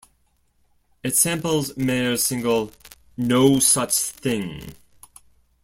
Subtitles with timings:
[1.03, 2.71] It samples Mayer's single,
[3.17, 4.73] "No Such Thing".